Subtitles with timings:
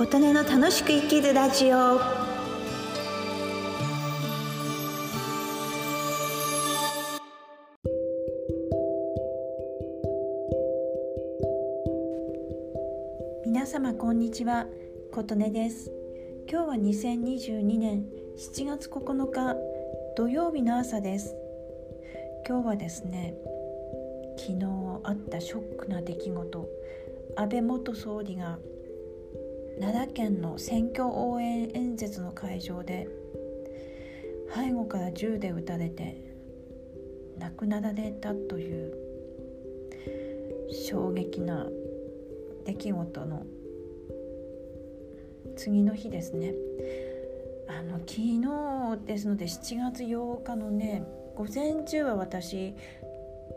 [0.00, 2.00] 琴音の楽しく生きるラジオ。
[13.44, 14.64] 皆様こんにちは。
[15.12, 15.92] 琴音です。
[16.50, 18.06] 今日は2022年
[18.38, 19.54] 7月9日
[20.16, 21.36] 土曜日の朝です。
[22.48, 23.34] 今日はですね
[24.38, 24.64] 昨日
[25.04, 26.68] あったショックな出来事。
[27.36, 28.58] 安倍元総理が
[29.80, 33.08] 奈良県の選挙応援演説の会場で
[34.54, 36.22] 背後から銃で撃たれて
[37.38, 38.92] 亡くなられたという
[40.70, 41.66] 衝撃な
[42.66, 43.46] 出来事の
[45.56, 46.54] 次の日ですね
[47.68, 51.04] あの昨日ですので7月8日のね
[51.34, 52.74] 午前中は私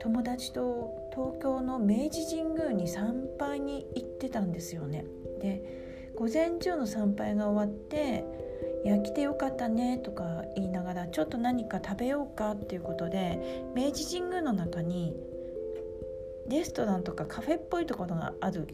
[0.00, 5.04] 友達と東京の明治神宮に参拝に行ってたんですよね。
[5.40, 5.89] で
[6.20, 8.26] 午前中の参拝が終わって
[8.84, 15.16] 「いや来てよかったね」とか言いながらちょっと何か食べようかっていうことで明治神宮の中に
[16.46, 18.66] レストランとかカフェっぽいところがある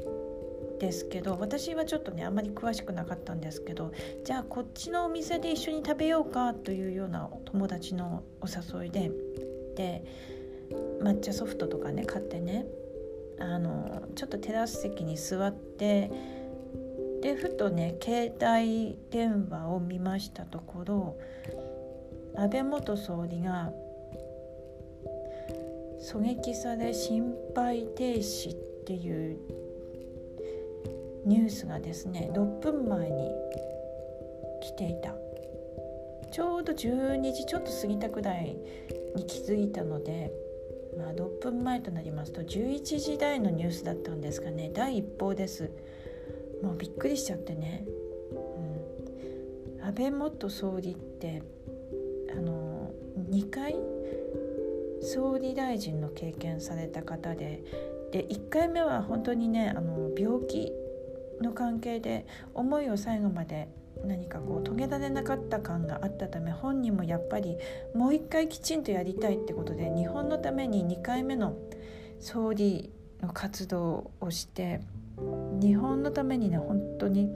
[0.77, 3.93] んですけど私はちょっとねあんまり詳しくなかったんですけど
[4.25, 9.12] じゃあこっちのお店で一緒に食べようかというような友達のお誘いで
[9.77, 10.05] で
[11.01, 12.67] 抹茶ソフトとかね買ってね
[13.39, 16.11] あのちょっとテラス席に座って
[17.27, 21.19] でふとね携帯電話を見ましたところ
[22.37, 23.73] 安倍元総理が
[26.01, 28.55] 狙撃され心肺停止っ
[28.87, 29.39] ていう
[31.25, 33.33] ニュースがですね6分前に
[34.63, 35.13] 来ていた。
[36.31, 38.57] ちょうど12時ちょっと過ぎたくらい
[39.17, 40.31] に気づいたので
[40.97, 44.71] まあ、6分前となりますと11時台のニュースだったんですかね。
[44.73, 45.71] 第一報です。
[46.62, 47.85] もうびっくりしちゃってね、
[49.79, 51.43] うん、安倍元総理って
[52.37, 52.91] あの
[53.31, 53.77] 2回
[55.03, 57.62] 総理大臣の経験された方で
[58.12, 60.72] で1回目は本当にねあの病気
[61.41, 63.69] の関係で思いを最後まで
[64.05, 67.56] 何かこう遂げられなかった感があったため本人もやっぱり
[67.94, 71.56] もう一回きちんとやりたいってことで日本のために2回目の
[72.21, 72.91] 総理
[73.21, 74.81] の活動をして
[75.60, 77.34] 日本のためにね本当に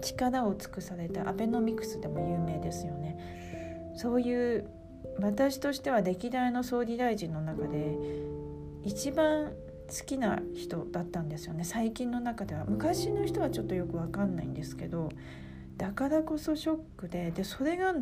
[0.00, 3.94] 力を尽くされたアベノミクスでも有名ですよね。
[3.96, 4.68] そういう
[5.18, 7.96] 私としては歴代の総理大臣の中で
[8.84, 9.52] 一番
[9.88, 15.08] 好きな人だったんですよね最近の中では昔の人はちょっとよく分かんないんですけど
[15.78, 17.94] だからこそショックででそれが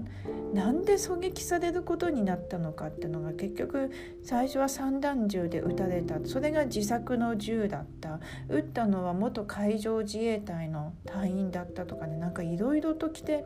[0.55, 3.91] なんで狙撃されることになったのかっていうのが結局
[4.25, 6.17] 最初は散弾銃で撃たれた。
[6.25, 8.19] それが自作の銃だった。
[8.49, 12.17] 撃ったのは元海上自衛隊の隊員だったとかね。
[12.17, 13.45] なんかいろいろと来て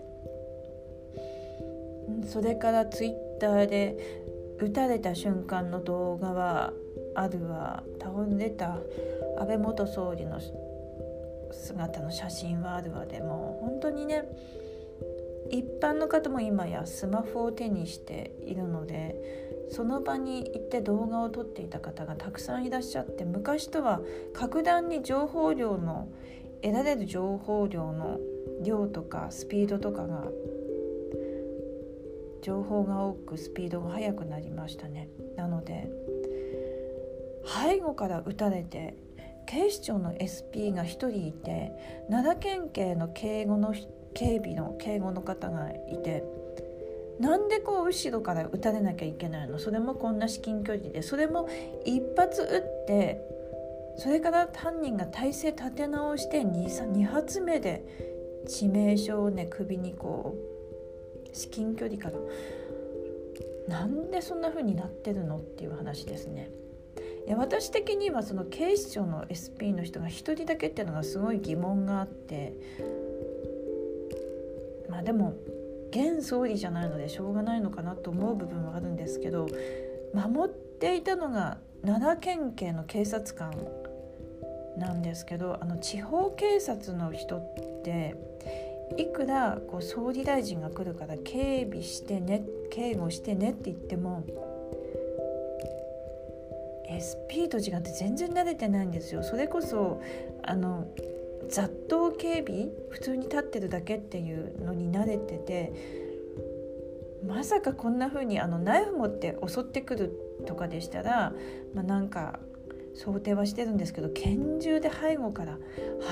[2.25, 4.23] それからツイッターで
[4.61, 6.73] 撃たれた瞬間の動画は
[7.17, 7.83] あるわ。
[8.01, 8.79] 倒れた
[9.39, 10.39] 安倍元総理の
[11.53, 14.25] 姿の写真はあるわでも本当にね
[15.51, 24.01] 一般の方も今やスマホを手にしているのでその場に行って動画を撮っていた方がたくさんいらっしゃって昔とは
[24.33, 26.09] 格段に情報量の
[26.63, 28.19] 得られる情報量の
[28.63, 30.25] 量とかスピードとかが
[32.43, 35.09] 情報が多くスピードが速くなりましたね。
[35.37, 35.91] なので
[37.45, 38.97] 背後から撃たれて
[39.51, 41.73] 警視庁の SP が1人いて
[42.09, 43.75] 奈良県警の警護の
[44.15, 46.23] 警備の警護の方がいて
[47.19, 49.59] なんでこう後ろから撃たれなきゃいけないの？
[49.59, 51.03] それもこんな至近距離で。
[51.03, 51.49] それも
[51.85, 53.21] 一発撃って
[53.97, 57.85] それから犯人が体勢立て直して 2, 2発目で
[58.47, 60.37] 致命傷をね首にこ
[61.27, 62.15] う至近距離から。
[63.69, 65.39] なんでそんな風になってるの？
[65.39, 66.51] っていう話ですね。
[67.29, 72.55] 私的にはその警視庁の SP の人が1人だけっていうのがすごい疑問があって
[74.89, 75.35] まあでも
[75.91, 79.49] 現総理じゃないのでしょうがないのかなと思う部分はあるんですけど
[80.15, 83.53] 守っていたのが奈良県警の警察官
[84.77, 88.17] なんですけどあの地方警察の人って
[88.97, 94.25] いくらこう総理大臣が来るから警備してね警護してねって言っても
[96.91, 99.23] SP と違って全然慣れてないんですよ。
[99.23, 100.01] それこそ
[100.43, 100.89] あの
[101.49, 105.73] 雑踏警備普通に立ってるだけっていうのに慣れてて
[107.27, 110.13] まさかこんな風にあのナイフ持って襲ってくる
[110.47, 111.33] とかでしたら、
[111.75, 112.39] まあ、なんか
[112.95, 115.59] 想定はしてるんですけど拳銃で背後から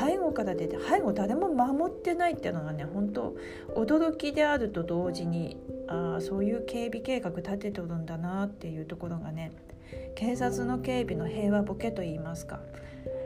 [0.06, 3.36] 背後から出て背後誰も守ってないっていうのがね本当
[3.74, 5.56] 驚きであると同時に
[5.88, 9.52] あそういう警備計画立ててるんだなっていうところがね
[10.14, 12.60] 警察の警備の平和ボケといいますか。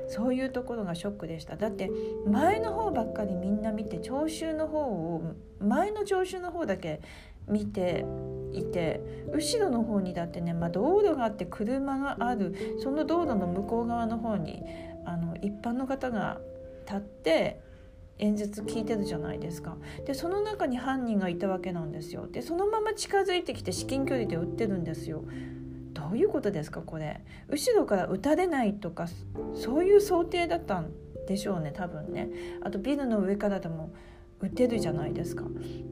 [0.08, 1.56] そういうところがショックでした。
[1.56, 1.90] だって
[2.26, 5.22] 前の方ばっかりみんな見て聴衆の方を
[5.58, 7.00] 前の聴衆の方だけ
[7.48, 8.04] 見て
[8.52, 9.00] いて
[9.32, 14.62] 後ろの方にだってね、まあ、道路があって車があるその道路の向こう側の方に
[15.04, 16.40] あの一般の方が
[16.86, 17.60] 立って
[18.18, 19.76] 演説聞いてるじゃないですか。
[20.06, 22.28] でその中に犯人がいたわけなんですよ。
[22.30, 25.24] でそのまま近づいてきて至近距離で撃ってるんですよ。
[26.12, 27.20] ういうことですかこれ？
[27.48, 29.06] 後ろから撃たれないとか
[29.54, 30.90] そういう想定だったん
[31.26, 32.30] でしょうね多分ね。
[32.62, 33.92] あとビルの上からでも
[34.40, 35.44] 撃てるじゃないですか。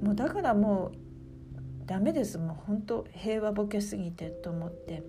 [0.03, 2.39] もうだからもうダメです。
[2.39, 5.03] もう本当平和ボケすぎてと思って。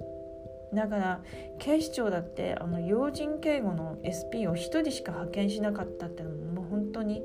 [0.73, 1.21] だから
[1.59, 7.23] 警視庁だってあの要人警護の SP を1人しか派遣しなかったってのももう本当に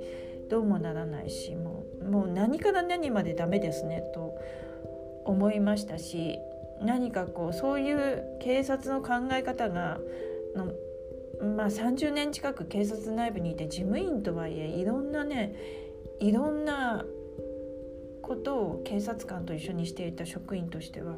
[0.50, 4.36] どうもならないしもうもう何から何までダメですねと
[5.24, 6.40] 思いましたし
[6.82, 9.98] 何かこうそういう警察の考え方が
[10.54, 10.72] の
[11.56, 15.54] まあ30年近く警察内部にいて事務員とはいえいろんなね
[16.20, 17.04] いろんな
[18.22, 21.16] ことを警察官と一緒にしていた職員としては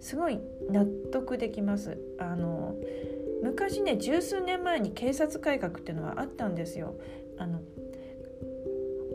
[0.00, 0.38] すごい
[0.70, 1.98] 納得できます。
[2.18, 2.76] あの
[3.42, 6.94] 昔ね十数年前に警察改革っていうのはあったんですよ。
[7.38, 7.60] あの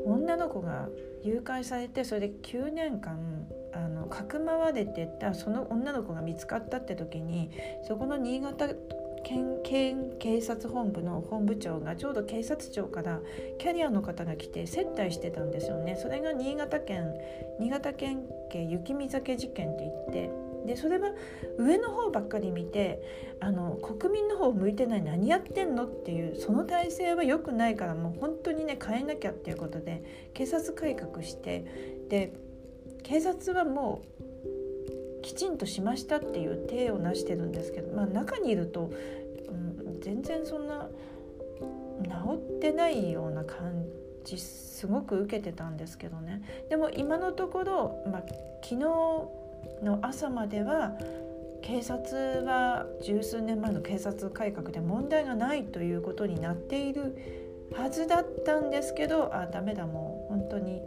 [0.06, 0.90] 女の子が
[1.24, 7.52] 誘拐されてそれで9年間あのかくまわれてたその女の子が見つかったって時に
[7.88, 8.70] そこの新潟
[9.24, 13.20] 県県警察本部の本部長がちょうど警察庁から
[13.58, 15.96] キャリアの方が来て接待してたんですよね。
[15.96, 17.14] それが新潟県
[17.60, 21.10] 新潟県警雪見酒事件って言ってでそれは
[21.58, 23.02] 上の方ばっかり見て
[23.40, 31.66] あの国民の方向いてない何やってんのっていうその体制は良くないからもう本当にね変えなきゃっていうことで警察改革して
[32.10, 32.34] で
[33.04, 38.92] 警察はもうきちんとしましたっていう体を成してるんですけど、まあ、中にいると、
[39.50, 40.88] うん、全然そんな
[42.04, 42.12] 治
[42.58, 43.86] ってないような感
[44.24, 46.42] じすごく受けてたんですけどね。
[46.70, 48.24] でも今のところ、まあ、
[48.64, 49.30] 昨日
[49.84, 50.94] の朝までは
[51.62, 57.16] 警察は十数年前の警察改革で問題がないということになっている
[57.74, 60.82] はずだったんですけどあダメだもう本当に。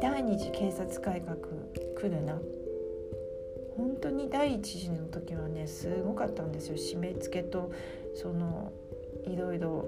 [0.00, 2.38] 第二次警察改革来るな。
[3.76, 6.76] 本当に第一次の時はねすごかったんですよ。
[6.76, 7.72] 締め付けと
[8.14, 8.72] その
[9.24, 9.86] いろいろ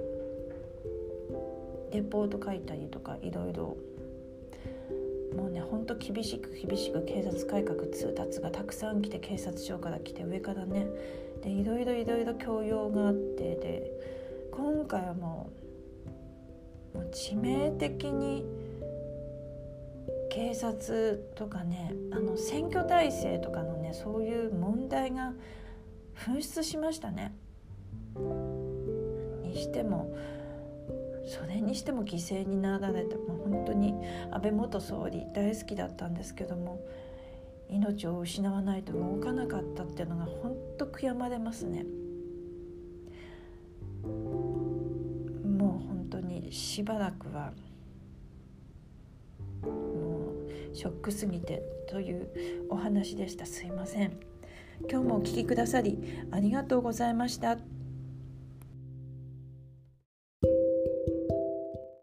[1.92, 3.76] レポート書いたりとかいろいろ
[5.34, 10.86] もうねほんと厳しく厳しく警察改革通達がたくさん来て警察庁から来て上からね
[11.42, 13.90] でいろいろいろいろ教養があってで
[14.52, 15.50] 今回はも
[16.94, 18.44] うもう致命的に
[20.30, 25.32] 警察とかねあの選挙体制とかのねそういう問題が
[26.14, 27.34] 噴出しましたね。
[29.42, 30.14] にしても
[31.26, 33.94] それにしても犠牲になられた、まあ、本当に
[34.30, 36.80] 安倍元総理大好きだったんですけども
[37.68, 41.84] 命を失わないと動かなかったっていうのが本当悔やまれますね。
[44.04, 47.52] もう本当にしばらくは
[49.62, 50.32] も
[50.72, 52.28] うショックすぎてという
[52.70, 54.12] お話でしたすいません
[54.88, 55.98] 今日もお聴きくださり
[56.30, 57.75] ありがとうございました。